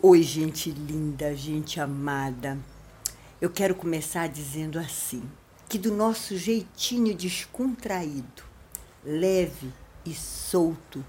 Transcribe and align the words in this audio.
Oi, 0.00 0.22
gente 0.22 0.70
linda, 0.70 1.34
gente 1.34 1.80
amada. 1.80 2.56
Eu 3.40 3.50
quero 3.50 3.74
começar 3.74 4.28
dizendo 4.28 4.78
assim: 4.78 5.24
que 5.68 5.76
do 5.76 5.92
nosso 5.92 6.38
jeitinho 6.38 7.12
descontraído, 7.16 8.44
leve 9.04 9.72
e 10.06 10.14
solto, 10.14 11.04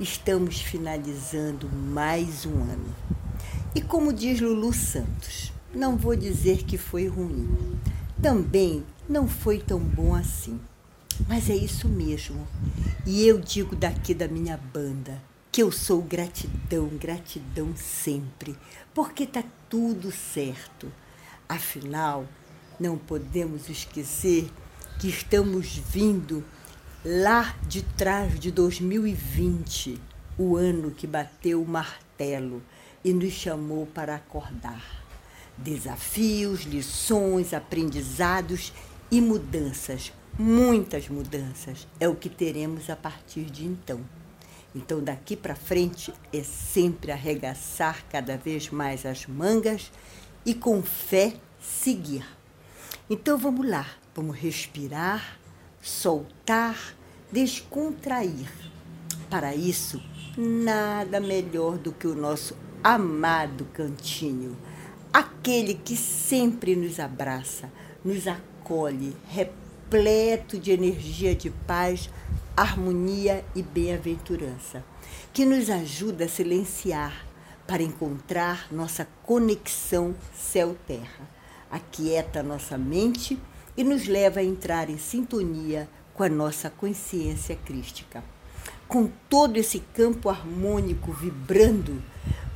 estamos 0.00 0.62
finalizando 0.62 1.68
mais 1.68 2.46
um 2.46 2.54
ano. 2.54 2.96
E 3.74 3.82
como 3.82 4.14
diz 4.14 4.40
Lulu 4.40 4.72
Santos, 4.72 5.52
não 5.74 5.98
vou 5.98 6.16
dizer 6.16 6.64
que 6.64 6.78
foi 6.78 7.08
ruim, 7.08 7.78
também 8.22 8.82
não 9.06 9.28
foi 9.28 9.58
tão 9.58 9.78
bom 9.78 10.14
assim. 10.14 10.58
Mas 11.28 11.50
é 11.50 11.54
isso 11.54 11.86
mesmo. 11.86 12.48
E 13.04 13.26
eu 13.28 13.38
digo 13.38 13.76
daqui 13.76 14.14
da 14.14 14.26
minha 14.26 14.56
banda 14.56 15.20
que 15.52 15.62
eu 15.62 15.70
sou 15.70 16.00
gratidão, 16.00 16.88
gratidão 16.88 17.76
sempre, 17.76 18.56
porque 18.94 19.26
tá 19.26 19.44
tudo 19.68 20.10
certo. 20.10 20.90
Afinal, 21.46 22.26
não 22.80 22.96
podemos 22.96 23.68
esquecer 23.68 24.50
que 24.98 25.10
estamos 25.10 25.76
vindo 25.76 26.42
lá 27.04 27.54
de 27.68 27.82
trás 27.82 28.40
de 28.40 28.50
2020, 28.50 30.00
o 30.38 30.56
ano 30.56 30.90
que 30.90 31.06
bateu 31.06 31.60
o 31.60 31.68
martelo 31.68 32.62
e 33.04 33.12
nos 33.12 33.34
chamou 33.34 33.84
para 33.84 34.14
acordar. 34.14 35.04
Desafios, 35.58 36.62
lições, 36.62 37.52
aprendizados 37.52 38.72
e 39.10 39.20
mudanças, 39.20 40.14
muitas 40.38 41.10
mudanças, 41.10 41.86
é 42.00 42.08
o 42.08 42.16
que 42.16 42.30
teremos 42.30 42.88
a 42.88 42.96
partir 42.96 43.44
de 43.44 43.66
então. 43.66 44.00
Então, 44.74 45.02
daqui 45.02 45.36
para 45.36 45.54
frente 45.54 46.12
é 46.32 46.42
sempre 46.42 47.12
arregaçar 47.12 48.04
cada 48.08 48.36
vez 48.36 48.70
mais 48.70 49.04
as 49.04 49.26
mangas 49.26 49.92
e 50.46 50.54
com 50.54 50.82
fé 50.82 51.34
seguir. 51.60 52.24
Então, 53.08 53.36
vamos 53.36 53.68
lá, 53.68 53.86
vamos 54.14 54.36
respirar, 54.36 55.38
soltar, 55.80 56.94
descontrair. 57.30 58.50
Para 59.28 59.54
isso, 59.54 60.02
nada 60.36 61.20
melhor 61.20 61.76
do 61.76 61.92
que 61.92 62.06
o 62.06 62.14
nosso 62.14 62.56
amado 62.82 63.66
cantinho, 63.72 64.56
aquele 65.12 65.74
que 65.74 65.96
sempre 65.96 66.74
nos 66.74 66.98
abraça, 66.98 67.70
nos 68.04 68.26
acolhe, 68.26 69.14
repleto 69.28 70.58
de 70.58 70.70
energia 70.72 71.34
de 71.34 71.50
paz 71.50 72.08
harmonia 72.56 73.44
e 73.54 73.62
bem-aventurança, 73.62 74.84
que 75.32 75.44
nos 75.44 75.70
ajuda 75.70 76.26
a 76.26 76.28
silenciar 76.28 77.26
para 77.66 77.82
encontrar 77.82 78.66
nossa 78.70 79.06
conexão 79.22 80.14
céu-terra, 80.34 81.28
aquieta 81.70 82.42
nossa 82.42 82.76
mente 82.76 83.38
e 83.76 83.82
nos 83.82 84.06
leva 84.06 84.40
a 84.40 84.44
entrar 84.44 84.90
em 84.90 84.98
sintonia 84.98 85.88
com 86.12 86.22
a 86.22 86.28
nossa 86.28 86.68
consciência 86.68 87.56
crística. 87.56 88.22
Com 88.86 89.08
todo 89.28 89.56
esse 89.56 89.80
campo 89.94 90.28
harmônico 90.28 91.12
vibrando, 91.12 92.02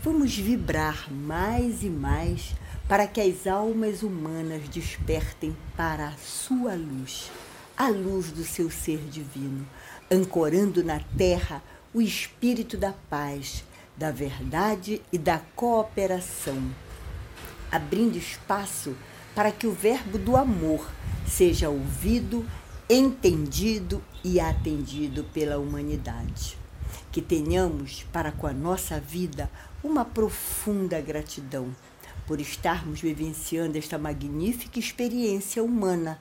vamos 0.03 0.37
vibrar 0.37 1.11
mais 1.11 1.83
e 1.83 1.89
mais 1.89 2.55
para 2.87 3.07
que 3.07 3.21
as 3.21 3.47
almas 3.47 4.03
humanas 4.03 4.69
despertem 4.69 5.57
para 5.77 6.09
a 6.09 6.17
sua 6.19 6.75
luz, 6.75 7.31
a 7.77 7.89
luz 7.89 8.31
do 8.31 8.43
seu 8.43 8.71
ser 8.71 8.99
divino, 9.11 9.67
ancorando 10.11 10.83
na 10.83 11.01
terra 11.19 11.63
o 11.93 12.01
espírito 12.01 12.77
da 12.77 12.95
paz, 13.11 13.63
da 13.97 14.11
verdade 14.11 15.03
e 15.13 15.19
da 15.19 15.41
cooperação, 15.55 16.71
abrindo 17.71 18.17
espaço 18.17 18.97
para 19.34 19.53
que 19.53 19.67
o 19.67 19.73
verbo 19.73 20.17
do 20.17 20.37
amor 20.37 20.91
seja 21.27 21.69
ouvido, 21.69 22.47
entendido 22.89 24.03
e 24.25 24.41
atendido 24.41 25.25
pela 25.25 25.59
humanidade. 25.59 26.56
Que 27.12 27.21
tenhamos 27.21 28.05
para 28.12 28.33
com 28.33 28.47
a 28.47 28.53
nossa 28.53 28.99
vida 28.99 29.50
uma 29.84 30.05
profunda 30.05 31.00
gratidão 31.00 31.75
por 32.27 32.41
estarmos 32.41 33.00
vivenciando 33.00 33.77
esta 33.77 33.99
magnífica 33.99 34.79
experiência 34.79 35.62
humana 35.62 36.19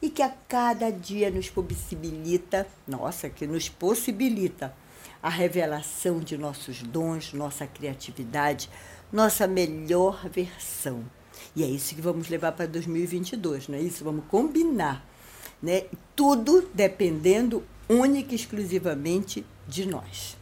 e 0.00 0.10
que 0.10 0.22
a 0.22 0.28
cada 0.28 0.90
dia 0.90 1.30
nos 1.30 1.48
possibilita, 1.48 2.66
nossa, 2.86 3.28
que 3.28 3.46
nos 3.46 3.68
possibilita 3.68 4.74
a 5.22 5.28
revelação 5.28 6.20
de 6.20 6.36
nossos 6.36 6.82
dons, 6.82 7.32
nossa 7.32 7.66
criatividade, 7.66 8.68
nossa 9.12 9.46
melhor 9.46 10.28
versão. 10.28 11.04
E 11.54 11.62
é 11.62 11.66
isso 11.66 11.94
que 11.94 12.00
vamos 12.00 12.28
levar 12.28 12.52
para 12.52 12.66
2022, 12.66 13.68
não 13.68 13.78
é 13.78 13.80
isso? 13.80 14.04
Vamos 14.04 14.24
combinar, 14.28 15.04
né? 15.62 15.84
Tudo 16.14 16.68
dependendo 16.74 17.64
única 17.88 18.32
e 18.32 18.36
exclusivamente 18.36 19.44
de 19.66 19.86
nós. 19.86 20.36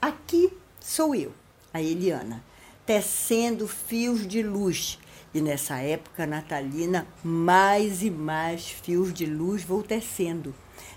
Aqui 0.00 0.52
sou 0.80 1.14
eu, 1.14 1.32
a 1.72 1.80
Eliana, 1.80 2.42
tecendo 2.84 3.66
fios 3.66 4.26
de 4.26 4.42
luz 4.42 4.98
e 5.32 5.40
nessa 5.40 5.78
época 5.78 6.26
natalina, 6.26 7.06
mais 7.22 8.02
e 8.02 8.10
mais 8.10 8.68
fios 8.68 9.12
de 9.14 9.26
luz 9.26 9.62
vou 9.62 9.82
tecendo, 9.82 10.52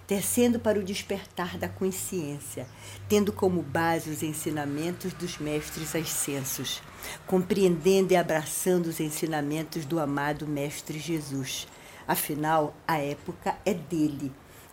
tecendo 0.07 0.59
para 0.59 0.79
o 0.79 0.83
despertar 0.83 1.57
da 1.57 1.69
consciência, 1.69 2.67
tendo 3.07 3.31
como 3.31 3.61
base 3.61 4.09
os 4.09 4.23
ensinamentos 4.23 5.13
dos 5.13 5.37
mestres 5.37 5.95
ascensos, 5.95 6.81
compreendendo 7.27 8.13
e 8.13 8.15
abraçando 8.15 8.87
os 8.87 8.99
ensinamentos 8.99 9.85
do 9.85 9.99
amado 9.99 10.47
Mestre 10.47 10.97
Jesus. 10.97 11.67
Afinal, 12.07 12.75
a 12.87 12.97
época 12.97 13.55
é 13.63 13.73
dele 13.73 14.31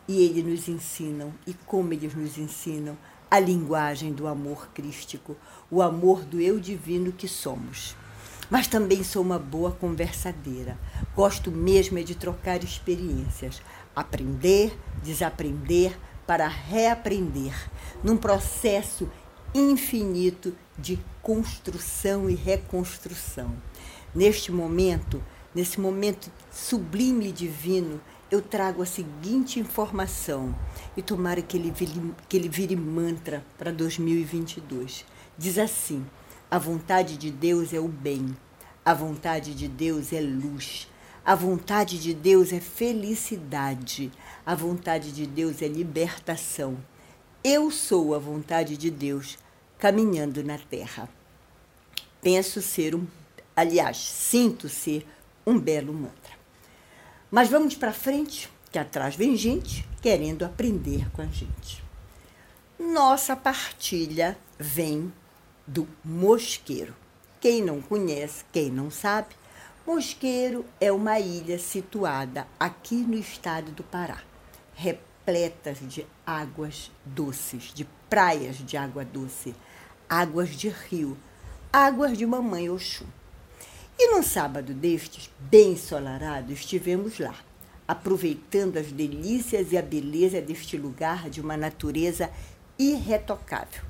e 0.09 0.25
ele 0.25 0.43
nos 0.43 0.69
ensinam, 0.69 1.33
e 1.47 1.53
como 1.53 1.93
eles 1.93 2.15
nos 2.15 2.39
ensinam, 2.39 2.97
a 3.31 3.39
linguagem 3.39 4.13
do 4.13 4.27
amor 4.27 4.71
crístico, 4.75 5.37
o 5.71 5.81
amor 5.83 6.25
do 6.25 6.41
eu 6.41 6.59
divino 6.59 7.13
que 7.13 7.29
somos 7.29 7.95
mas 8.51 8.67
também 8.67 9.05
sou 9.05 9.23
uma 9.23 9.39
boa 9.39 9.71
conversadeira. 9.71 10.77
Gosto 11.15 11.51
mesmo 11.51 11.99
é 11.99 12.03
de 12.03 12.15
trocar 12.15 12.65
experiências, 12.65 13.63
aprender, 13.95 14.77
desaprender 15.03 15.97
para 16.27 16.49
reaprender, 16.49 17.55
num 18.03 18.17
processo 18.17 19.09
infinito 19.55 20.55
de 20.79 20.99
construção 21.23 22.29
e 22.29 22.35
reconstrução. 22.35 23.55
Neste 24.15 24.51
momento, 24.51 25.23
nesse 25.55 25.81
momento 25.81 26.31
sublime 26.51 27.29
e 27.29 27.33
divino, 27.33 28.01
eu 28.31 28.41
trago 28.41 28.81
a 28.81 28.87
seguinte 28.87 29.59
informação 29.59 30.55
e 30.97 31.03
tomara 31.03 31.43
que 31.43 31.57
ele 31.57 31.71
vire, 31.71 32.15
que 32.29 32.37
ele 32.37 32.49
vire 32.49 32.77
mantra 32.77 33.45
para 33.59 33.73
2022. 33.73 35.05
Diz 35.37 35.59
assim: 35.59 36.07
a 36.51 36.59
vontade 36.59 37.17
de 37.17 37.31
Deus 37.31 37.73
é 37.73 37.79
o 37.79 37.87
bem. 37.87 38.37
A 38.85 38.93
vontade 38.93 39.55
de 39.55 39.69
Deus 39.69 40.13
é 40.13 40.21
luz. 40.21 40.89
A 41.25 41.37
vontade 41.37 41.97
de 42.03 42.13
Deus 42.13 42.53
é 42.53 42.59
felicidade. 42.59 44.11
A 44.45 44.57
vontade 44.57 45.13
de 45.13 45.29
Deus 45.29 45.63
é 45.63 45.69
libertação. 45.69 46.77
Eu 47.45 47.71
sou 47.71 48.17
a 48.17 48.19
vontade 48.19 48.77
de 48.77 48.91
Deus 48.91 49.39
caminhando 49.79 50.43
na 50.43 50.59
terra. 50.59 51.09
Penso 52.21 52.61
ser 52.61 52.97
um, 52.97 53.07
aliás, 53.55 53.99
sinto 53.99 54.69
ser 54.69 55.07
um 55.47 55.57
belo 55.57 55.93
mantra. 55.93 56.35
Mas 57.31 57.49
vamos 57.49 57.77
para 57.77 57.93
frente, 57.93 58.51
que 58.73 58.79
atrás 58.79 59.15
vem 59.15 59.37
gente 59.37 59.89
querendo 60.03 60.45
aprender 60.45 61.09
com 61.13 61.23
a 61.23 61.27
gente. 61.27 61.81
Nossa 62.77 63.37
partilha 63.37 64.37
vem 64.59 65.13
do 65.67 65.87
Mosqueiro. 66.05 66.95
Quem 67.41 67.63
não 67.63 67.81
conhece, 67.81 68.45
quem 68.53 68.71
não 68.71 68.91
sabe, 68.91 69.35
Mosqueiro 69.87 70.65
é 70.81 70.93
uma 70.93 71.19
ilha 71.19 71.59
situada 71.59 72.47
aqui 72.59 72.97
no 72.97 73.15
estado 73.15 73.73
do 73.73 73.83
Pará, 73.83 74.23
repleta 74.75 75.73
de 75.73 76.07
águas 76.27 76.91
doces, 77.05 77.73
de 77.75 77.85
praias 78.09 78.59
de 78.59 78.77
água 78.77 79.05
doce, 79.05 79.55
águas 80.09 80.51
de 80.51 80.69
rio, 80.69 81.17
águas 81.73 82.17
de 82.17 82.27
mamãe 82.27 82.69
Oxum. 82.69 83.07
E 83.99 84.15
num 84.15 84.23
sábado 84.23 84.73
destes, 84.73 85.31
bem 85.39 85.73
ensolarado, 85.73 86.53
estivemos 86.53 87.19
lá, 87.19 87.35
aproveitando 87.87 88.77
as 88.77 88.93
delícias 88.93 89.73
e 89.73 89.79
a 89.79 89.83
beleza 89.83 90.41
deste 90.41 90.77
lugar 90.77 91.29
de 91.29 91.41
uma 91.41 91.57
natureza 91.57 92.31
irretocável. 92.79 93.90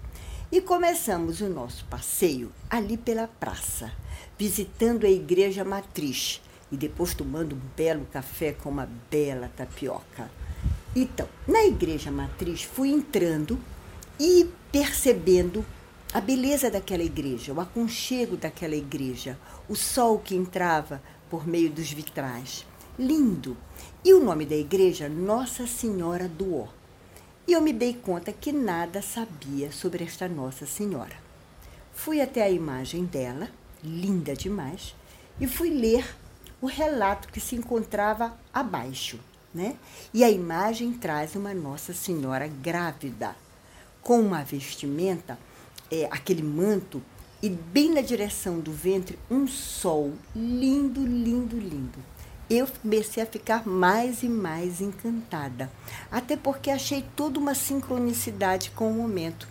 E 0.53 0.61
começamos 0.61 1.41
o 1.41 1.49
nosso 1.49 1.85
passeio 1.85 2.51
ali 2.69 2.97
pela 2.97 3.29
praça, 3.29 3.93
visitando 4.37 5.07
a 5.07 5.09
igreja 5.09 5.65
matriz 5.65 6.43
e 6.73 6.77
depois 6.77 7.15
tomando 7.15 7.55
um 7.55 7.61
belo 7.77 8.05
café 8.07 8.53
com 8.53 8.69
uma 8.69 8.89
bela 9.09 9.49
tapioca. 9.57 10.29
Então, 10.95 11.29
na 11.47 11.65
igreja 11.65 12.11
matriz 12.11 12.65
fui 12.65 12.89
entrando 12.91 13.61
e 14.19 14.51
percebendo 14.73 15.65
a 16.13 16.21
beleza 16.21 16.69
daquela 16.69 17.05
igreja, 17.05 17.53
o 17.53 17.61
aconchego 17.61 18.37
daquela 18.37 18.75
igreja, 18.75 19.39
o 19.69 19.77
sol 19.77 20.19
que 20.19 20.35
entrava 20.35 21.01
por 21.31 21.47
meio 21.47 21.71
dos 21.71 21.93
vitrais. 21.93 22.67
Lindo! 22.99 23.57
E 24.05 24.13
o 24.13 24.25
nome 24.25 24.45
da 24.45 24.57
igreja, 24.57 25.09
Nossa 25.09 25.65
Senhora 25.65 26.27
do 26.27 26.57
Ó. 26.57 26.80
E 27.51 27.53
eu 27.53 27.61
me 27.61 27.73
dei 27.73 27.95
conta 27.95 28.33
que 28.33 28.53
nada 28.53 29.03
sabia 29.03 29.73
sobre 29.73 30.05
esta 30.05 30.29
Nossa 30.29 30.67
Senhora. 30.67 31.17
Fui 31.93 32.21
até 32.21 32.45
a 32.45 32.49
imagem 32.49 33.05
dela, 33.05 33.49
linda 33.83 34.37
demais, 34.37 34.95
e 35.41 35.49
fui 35.49 35.69
ler 35.69 36.17
o 36.61 36.67
relato 36.67 37.27
que 37.27 37.41
se 37.41 37.57
encontrava 37.57 38.39
abaixo, 38.55 39.19
né? 39.53 39.75
E 40.15 40.23
a 40.23 40.31
imagem 40.31 40.93
traz 40.93 41.35
uma 41.35 41.53
Nossa 41.53 41.93
Senhora 41.93 42.47
grávida, 42.47 43.35
com 44.01 44.21
uma 44.21 44.45
vestimenta, 44.45 45.37
é, 45.91 46.07
aquele 46.09 46.45
manto, 46.45 47.03
e 47.43 47.49
bem 47.49 47.93
na 47.93 48.01
direção 48.01 48.61
do 48.61 48.71
ventre, 48.71 49.19
um 49.29 49.49
sol 49.49 50.13
lindo, 50.37 51.05
lindo, 51.05 51.59
lindo. 51.59 51.99
Eu 52.51 52.67
comecei 52.83 53.23
a 53.23 53.27
ficar 53.27 53.65
mais 53.65 54.25
e 54.25 54.29
mais 54.29 54.81
encantada, 54.81 55.71
até 56.11 56.37
porque 56.37 56.69
achei 56.69 57.05
toda 57.15 57.39
uma 57.39 57.55
sincronicidade 57.55 58.73
com 58.73 58.91
o 58.91 58.95
momento 58.95 59.47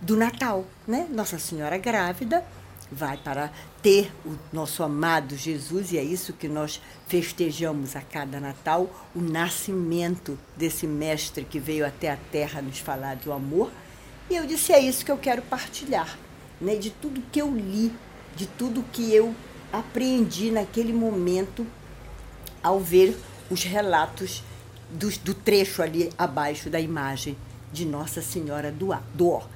do 0.00 0.16
Natal, 0.16 0.64
né? 0.84 1.06
Nossa 1.12 1.38
Senhora 1.38 1.78
grávida 1.78 2.44
vai 2.90 3.16
para 3.16 3.52
ter 3.80 4.10
o 4.26 4.34
nosso 4.52 4.82
amado 4.82 5.36
Jesus, 5.36 5.92
e 5.92 5.98
é 5.98 6.02
isso 6.02 6.32
que 6.32 6.48
nós 6.48 6.82
festejamos 7.06 7.94
a 7.94 8.00
cada 8.00 8.40
Natal 8.40 8.90
o 9.14 9.20
nascimento 9.20 10.36
desse 10.56 10.88
mestre 10.88 11.44
que 11.44 11.60
veio 11.60 11.86
até 11.86 12.10
a 12.10 12.18
terra 12.32 12.60
nos 12.60 12.80
falar 12.80 13.14
do 13.14 13.32
amor. 13.32 13.70
E 14.28 14.34
eu 14.34 14.44
disse: 14.44 14.72
é 14.72 14.80
isso 14.80 15.04
que 15.04 15.12
eu 15.12 15.18
quero 15.18 15.42
partilhar, 15.42 16.18
né? 16.60 16.74
de 16.74 16.90
tudo 16.90 17.22
que 17.30 17.40
eu 17.40 17.54
li, 17.54 17.92
de 18.34 18.46
tudo 18.46 18.84
que 18.92 19.14
eu 19.14 19.32
apreendi 19.72 20.50
naquele 20.50 20.92
momento 20.92 21.64
ao 22.62 22.80
ver 22.80 23.16
os 23.50 23.64
relatos 23.64 24.42
do, 24.90 25.10
do 25.20 25.34
trecho 25.34 25.82
ali 25.82 26.10
abaixo 26.18 26.68
da 26.68 26.80
imagem 26.80 27.36
de 27.72 27.84
Nossa 27.84 28.20
Senhora 28.20 28.70
do, 28.72 28.88
do 29.14 29.28
Or. 29.28 29.48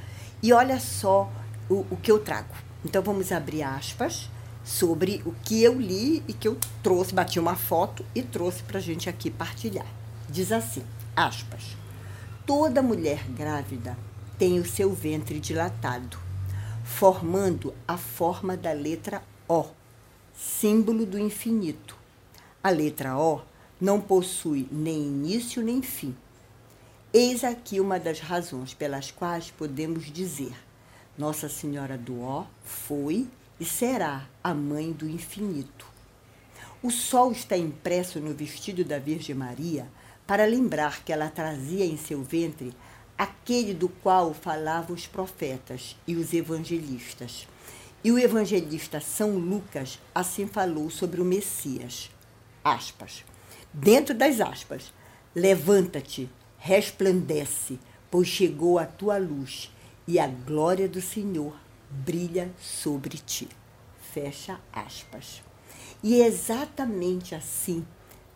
E 0.43 0.53
olha 0.53 0.79
só 0.79 1.31
o, 1.69 1.87
o 1.91 1.97
que 1.97 2.11
eu 2.11 2.19
trago. 2.19 2.55
Então 2.85 3.03
vamos 3.03 3.33
abrir 3.33 3.63
aspas 3.63 4.29
sobre 4.65 5.23
o 5.27 5.33
que 5.33 5.63
eu 5.63 5.79
li 5.79 6.23
e 6.29 6.33
que 6.33 6.49
eu 6.49 6.57
trouxe, 6.83 7.15
bati 7.15 7.39
uma 7.39 7.55
foto 7.55 8.05
e 8.15 8.23
trouxe 8.23 8.63
para 8.63 8.79
a 8.79 8.83
gente 8.83 9.09
aqui 9.09 9.31
partilhar. 9.31 9.87
Diz 10.29 10.53
assim, 10.53 10.83
aspas, 11.15 11.77
toda 12.47 12.83
mulher 12.83 13.25
grávida 13.31 13.97
tem 14.39 14.59
o 14.59 14.67
seu 14.67 14.93
ventre 14.93 15.39
dilatado, 15.39 16.19
formando 16.83 17.75
a 17.87 17.97
forma 17.97 18.57
da 18.57 18.73
letra 18.73 19.23
O, 19.49 19.67
símbolo 20.35 21.05
do 21.07 21.19
infinito. 21.19 22.04
A 22.65 22.71
letra 22.71 23.19
O 23.19 23.43
não 23.79 24.01
possui 24.01 24.67
nem 24.73 24.97
início 24.97 25.63
nem 25.63 25.83
fim. 25.83 26.17
Eis 27.13 27.45
aqui 27.45 27.79
uma 27.79 28.01
das 28.01 28.21
razões 28.21 28.73
pelas 28.73 29.11
quais 29.11 29.51
podemos 29.51 30.11
dizer 30.11 30.55
nossa 31.19 31.47
Senhora 31.47 31.99
do 31.99 32.23
Ó 32.23 32.47
foi 32.65 33.29
e 33.61 33.67
será 33.67 34.27
a 34.43 34.55
mãe 34.55 34.93
do 34.93 35.07
infinito. 35.07 35.87
O 36.83 36.91
sol 36.91 37.33
está 37.33 37.55
impresso 37.55 38.19
no 38.19 38.33
vestido 38.33 38.83
da 38.83 38.99
Virgem 38.99 39.35
Maria 39.35 39.87
para 40.27 40.47
lembrar 40.47 41.05
que 41.05 41.13
ela 41.13 41.29
trazia 41.29 41.85
em 41.85 41.99
seu 41.99 42.23
ventre 42.23 42.75
aquele 43.19 43.75
do 43.75 43.91
qual 43.91 44.33
falavam 44.33 44.97
os 44.97 45.07
profetas 45.07 45.99
e 46.07 46.17
os 46.17 46.33
evangelistas. 46.33 47.47
E 48.03 48.11
o 48.11 48.19
evangelista 48.19 49.03
São 49.03 49.37
Lucas 49.37 49.99
assim 50.15 50.47
falou 50.47 50.89
sobre 50.89 51.21
o 51.21 51.27
Messias. 51.27 52.11
Aspas. 52.65 53.23
Dentro 53.73 54.15
das 54.15 54.41
aspas. 54.41 54.93
Levanta-te, 55.35 56.31
resplandece, 56.57 57.79
pois 58.11 58.27
chegou 58.27 58.79
a 58.79 58.87
tua 58.87 59.19
luz 59.19 59.71
e 60.07 60.19
a 60.19 60.27
glória 60.27 60.89
do 60.89 61.01
Senhor 61.01 61.55
brilha 61.91 62.51
sobre 62.59 63.19
ti. 63.19 63.49
Fecha 64.13 64.61
aspas. 64.73 65.43
E 66.03 66.21
é 66.21 66.27
exatamente 66.27 67.35
assim, 67.35 67.85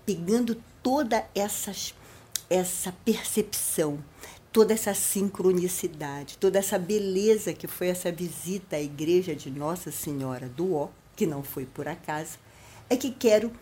pegando 0.05 0.61
toda 0.83 1.25
essas, 1.35 1.95
essa 2.51 2.93
percepção, 3.05 4.03
toda 4.53 4.73
essa 4.73 4.95
sincronicidade, 4.95 6.39
toda 6.39 6.59
essa 6.59 6.79
beleza 6.79 7.53
que 7.53 7.67
foi 7.67 7.89
essa 7.89 8.11
visita 8.11 8.77
à 8.77 8.81
igreja 8.81 9.37
de 9.37 9.51
Nossa 9.51 9.93
Senhora 9.93 10.49
do 10.49 10.75
Ó, 10.75 10.89
que 11.15 11.27
não 11.27 11.43
foi 11.43 11.65
por 11.65 11.87
acaso, 11.87 12.39
é 12.91 12.97
que 12.97 13.11
quero 13.11 13.53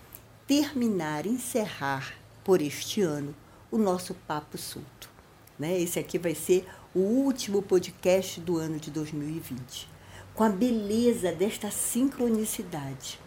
terminar, 0.46 1.26
encerrar 1.26 2.14
por 2.44 2.62
este 2.62 3.02
ano 3.02 3.34
o 3.70 3.76
nosso 3.76 4.14
papo 4.14 4.56
solto. 4.56 5.10
Né? 5.58 5.80
Esse 5.80 5.98
aqui 5.98 6.18
vai 6.18 6.34
ser 6.34 6.66
o 6.94 7.00
último 7.00 7.60
podcast 7.60 8.40
do 8.40 8.56
ano 8.56 8.78
de 8.78 8.90
2020, 8.90 9.88
com 10.34 10.44
a 10.44 10.48
beleza 10.48 11.32
desta 11.32 11.70
sincronicidade. 11.70 13.18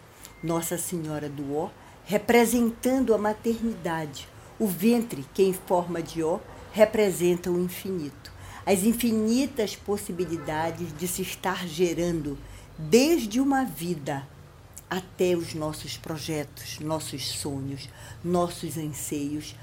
Nossa 0.42 0.78
Senhora 0.78 1.28
do 1.28 1.54
Ó 1.54 1.68
representando 2.04 3.14
a 3.14 3.18
maternidade, 3.18 4.26
o 4.58 4.66
ventre 4.66 5.24
que 5.34 5.42
em 5.42 5.52
forma 5.52 6.02
de 6.02 6.22
Ó 6.22 6.40
representa 6.72 7.50
o 7.50 7.60
infinito, 7.60 8.32
as 8.64 8.82
infinitas 8.82 9.76
possibilidades 9.76 10.88
de 10.96 11.06
se 11.06 11.22
estar 11.22 11.68
gerando 11.68 12.38
desde 12.78 13.40
uma 13.40 13.64
vida 13.64 14.26
até 14.90 15.36
os 15.36 15.54
nossos 15.54 15.96
projetos, 15.96 16.80
nossos 16.80 17.28
sonhos, 17.28 17.88
nossos 18.24 18.76
anseios, 18.76 19.54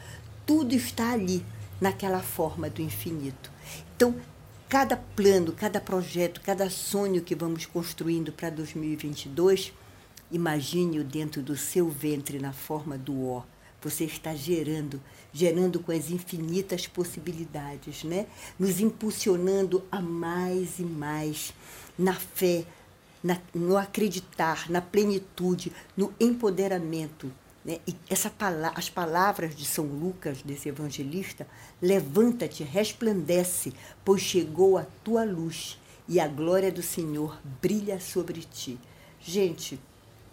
tudo 0.46 0.74
está 0.74 1.12
ali 1.12 1.46
naquela 1.82 2.22
forma 2.22 2.70
do 2.70 2.82
infinito. 2.82 3.52
Então, 3.96 4.16
cada 4.70 4.96
plano, 4.96 5.52
cada 5.52 5.82
projeto, 5.82 6.40
cada 6.40 6.70
sonho 6.70 7.22
que 7.22 7.36
vamos 7.36 7.66
construindo 7.66 8.32
para 8.32 8.50
2022, 8.50 9.74
imagine-o 10.32 11.04
dentro 11.04 11.42
do 11.42 11.58
seu 11.58 11.90
ventre 11.90 12.40
na 12.40 12.54
forma 12.54 12.98
do 12.98 13.28
ó. 13.28 13.44
Você 13.82 14.06
está 14.06 14.34
gerando, 14.34 15.02
gerando 15.32 15.80
com 15.80 15.92
as 15.92 16.10
infinitas 16.10 16.88
possibilidades, 16.88 18.04
né? 18.04 18.26
Nos 18.58 18.80
impulsionando 18.80 19.84
a 19.92 20.02
mais 20.02 20.80
e 20.80 20.84
mais 20.84 21.54
na 21.98 22.14
fé, 22.14 22.66
na, 23.28 23.38
no 23.54 23.78
acreditar, 23.78 24.70
na 24.70 24.82
plenitude, 24.82 25.72
no 25.96 26.14
empoderamento 26.20 27.32
né? 27.68 27.80
E 27.86 27.94
essa 28.10 28.32
as 28.74 28.90
palavras 28.90 29.54
de 29.54 29.66
São 29.66 29.84
Lucas, 29.86 30.42
desse 30.42 30.70
evangelista, 30.70 31.46
levanta-te, 31.82 32.64
resplandece, 32.64 33.74
pois 34.06 34.22
chegou 34.22 34.78
a 34.78 34.86
tua 35.04 35.26
luz 35.26 35.78
e 36.08 36.18
a 36.18 36.28
glória 36.30 36.72
do 36.72 36.82
Senhor 36.82 37.38
brilha 37.62 38.00
sobre 38.00 38.40
ti. 38.40 38.80
Gente, 39.20 39.78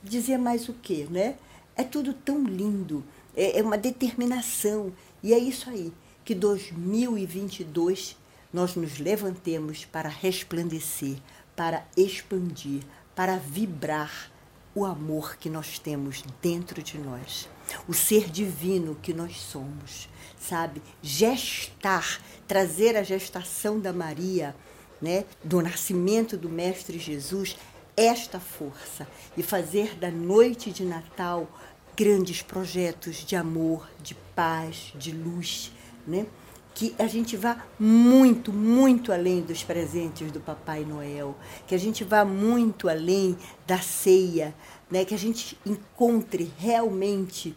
dizer 0.00 0.38
mais 0.38 0.68
o 0.68 0.74
quê, 0.74 1.08
né? 1.10 1.36
É 1.74 1.82
tudo 1.82 2.14
tão 2.14 2.44
lindo, 2.44 3.02
é, 3.36 3.58
é 3.58 3.62
uma 3.64 3.76
determinação, 3.76 4.92
e 5.20 5.34
é 5.34 5.38
isso 5.38 5.68
aí, 5.68 5.92
que 6.24 6.36
2022 6.36 8.16
nós 8.52 8.76
nos 8.76 9.00
levantemos 9.00 9.84
para 9.84 10.08
resplandecer, 10.08 11.16
para 11.56 11.86
expandir, 11.96 12.82
para 13.14 13.36
vibrar 13.36 14.30
o 14.74 14.84
amor 14.84 15.36
que 15.36 15.48
nós 15.48 15.78
temos 15.78 16.24
dentro 16.42 16.82
de 16.82 16.98
nós, 16.98 17.48
o 17.86 17.94
ser 17.94 18.28
divino 18.28 18.96
que 19.00 19.14
nós 19.14 19.40
somos, 19.40 20.08
sabe? 20.38 20.82
Gestar, 21.00 22.20
trazer 22.46 22.96
a 22.96 23.02
gestação 23.02 23.78
da 23.78 23.92
Maria, 23.92 24.54
né, 25.00 25.24
do 25.42 25.62
nascimento 25.62 26.36
do 26.36 26.48
Mestre 26.48 26.98
Jesus, 26.98 27.56
esta 27.96 28.40
força 28.40 29.06
e 29.36 29.42
fazer 29.42 29.94
da 29.94 30.10
noite 30.10 30.72
de 30.72 30.84
Natal 30.84 31.48
grandes 31.96 32.42
projetos 32.42 33.24
de 33.24 33.36
amor, 33.36 33.88
de 34.02 34.14
paz, 34.34 34.92
de 34.96 35.12
luz, 35.12 35.70
né? 36.06 36.26
Que 36.74 36.94
a 36.98 37.06
gente 37.06 37.36
vá 37.36 37.64
muito, 37.78 38.52
muito 38.52 39.12
além 39.12 39.40
dos 39.40 39.62
presentes 39.62 40.32
do 40.32 40.40
Papai 40.40 40.84
Noel, 40.84 41.36
que 41.68 41.74
a 41.74 41.78
gente 41.78 42.02
vá 42.02 42.24
muito 42.24 42.88
além 42.88 43.38
da 43.64 43.78
ceia, 43.78 44.52
né? 44.90 45.04
que 45.04 45.14
a 45.14 45.18
gente 45.18 45.56
encontre 45.64 46.52
realmente 46.58 47.54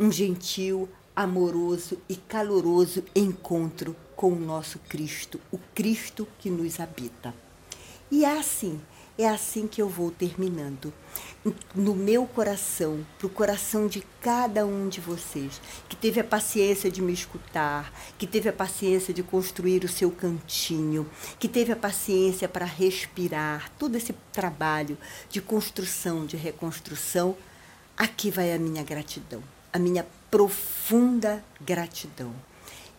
um 0.00 0.10
gentil, 0.10 0.88
amoroso 1.14 1.96
e 2.08 2.16
caloroso 2.16 3.04
encontro 3.14 3.96
com 4.16 4.32
o 4.32 4.40
nosso 4.40 4.78
Cristo, 4.80 5.40
o 5.52 5.58
Cristo 5.74 6.26
que 6.38 6.50
nos 6.50 6.80
habita. 6.80 7.32
E 8.10 8.24
é 8.24 8.38
assim, 8.38 8.80
É 9.18 9.26
assim 9.26 9.66
que 9.66 9.80
eu 9.80 9.88
vou 9.88 10.10
terminando. 10.10 10.92
No 11.74 11.94
meu 11.94 12.26
coração, 12.26 13.06
para 13.16 13.26
o 13.26 13.30
coração 13.30 13.86
de 13.86 14.04
cada 14.20 14.66
um 14.66 14.90
de 14.90 15.00
vocês, 15.00 15.58
que 15.88 15.96
teve 15.96 16.20
a 16.20 16.24
paciência 16.24 16.90
de 16.90 17.00
me 17.00 17.14
escutar, 17.14 17.90
que 18.18 18.26
teve 18.26 18.50
a 18.50 18.52
paciência 18.52 19.14
de 19.14 19.22
construir 19.22 19.84
o 19.84 19.88
seu 19.88 20.10
cantinho, 20.10 21.08
que 21.38 21.48
teve 21.48 21.72
a 21.72 21.76
paciência 21.76 22.46
para 22.46 22.66
respirar, 22.66 23.70
todo 23.78 23.96
esse 23.96 24.12
trabalho 24.32 24.98
de 25.30 25.40
construção, 25.40 26.26
de 26.26 26.36
reconstrução, 26.36 27.34
aqui 27.96 28.30
vai 28.30 28.52
a 28.52 28.58
minha 28.58 28.82
gratidão, 28.82 29.42
a 29.72 29.78
minha 29.78 30.04
profunda 30.30 31.42
gratidão. 31.58 32.34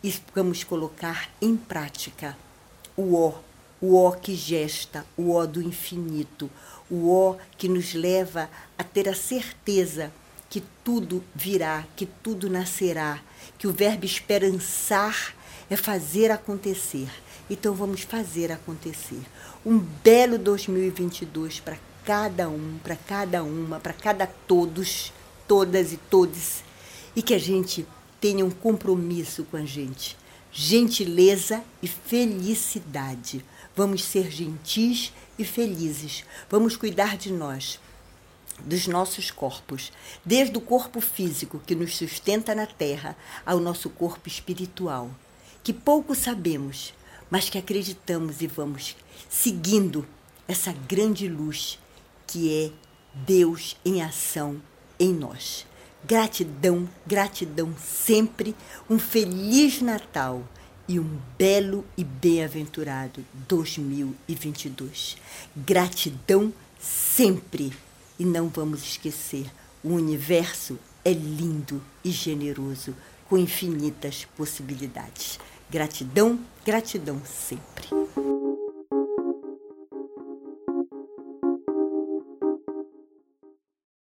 E 0.04 0.12
vamos 0.34 0.64
colocar 0.64 1.30
em 1.40 1.56
prática 1.56 2.36
o 2.96 3.16
ó 3.16 3.47
o 3.82 3.96
ó 3.96 4.12
que 4.12 4.36
gesta, 4.36 5.06
o 5.16 5.32
ó 5.32 5.46
do 5.46 5.62
infinito, 5.62 6.50
o 6.90 7.12
ó 7.12 7.36
que 7.58 7.68
nos 7.68 7.94
leva 7.94 8.50
a 8.78 8.84
ter 8.84 9.08
a 9.08 9.16
certeza 9.16 10.12
que 10.50 10.64
tudo 10.84 11.24
virá, 11.36 11.86
que 11.96 12.06
tudo 12.06 12.50
nascerá, 12.50 13.22
que 13.58 13.68
o 13.68 13.74
verbo 13.74 14.06
esperançar 14.06 15.36
é 15.70 15.76
fazer 15.76 16.32
acontecer. 16.32 17.10
Então 17.50 17.74
vamos 17.74 18.02
fazer 18.02 18.52
acontecer. 18.52 19.22
Um 19.66 19.78
belo 19.78 20.38
2022 20.38 21.60
para 21.60 21.78
cada 22.06 22.50
um, 22.50 22.78
para 22.84 22.96
cada 22.96 23.44
uma, 23.44 23.80
para 23.80 23.94
cada 23.94 24.26
todos, 24.26 25.12
todas 25.48 25.92
e 25.92 25.98
todos, 25.98 26.64
e 27.16 27.22
que 27.22 27.34
a 27.34 27.40
gente 27.40 27.86
tenha 28.20 28.46
um 28.46 28.50
compromisso 28.50 29.44
com 29.44 29.58
a 29.58 29.66
gente, 29.66 30.18
gentileza 30.52 31.64
e 31.82 31.88
felicidade. 31.88 33.44
Vamos 33.78 34.04
ser 34.04 34.32
gentis 34.32 35.14
e 35.38 35.46
felizes. 35.46 36.26
Vamos 36.50 36.76
cuidar 36.76 37.16
de 37.16 37.32
nós, 37.32 37.80
dos 38.66 38.88
nossos 38.88 39.30
corpos, 39.30 39.92
desde 40.26 40.58
o 40.58 40.62
corpo 40.62 41.00
físico 41.00 41.62
que 41.64 41.76
nos 41.76 41.96
sustenta 41.96 42.56
na 42.56 42.66
terra 42.66 43.16
ao 43.46 43.60
nosso 43.60 43.88
corpo 43.92 44.28
espiritual, 44.28 45.12
que 45.64 45.72
pouco 45.72 46.16
sabemos, 46.16 46.92
mas 47.30 47.52
que 47.52 47.60
acreditamos 47.60 48.42
e 48.42 48.48
vamos 48.48 48.96
seguindo 49.30 50.08
essa 50.48 50.74
grande 50.74 51.28
luz 51.28 51.78
que 52.26 52.52
é 52.52 52.72
Deus 53.14 53.78
em 53.86 54.02
ação 54.02 54.60
em 55.00 55.14
nós. 55.14 55.68
Gratidão, 56.04 56.90
gratidão 57.06 57.76
sempre. 57.78 58.56
Um 58.90 58.98
feliz 58.98 59.84
Natal 59.84 60.44
e 60.88 61.00
um 61.00 61.20
belo 61.38 61.86
e 61.98 62.04
bem-aventurado 62.04 63.24
2022. 63.48 65.18
Gratidão 65.56 66.54
sempre 66.80 67.74
e 68.18 68.26
não 68.26 68.48
vamos 68.48 68.84
esquecer: 68.84 69.46
o 69.84 69.90
universo 69.90 70.80
é 71.04 71.12
lindo 71.12 71.82
e 72.04 72.12
generoso, 72.12 72.96
com 73.28 73.38
infinitas 73.38 74.26
possibilidades. 74.38 75.40
Gratidão, 75.70 76.40
gratidão 76.66 77.22
sempre. 77.26 78.07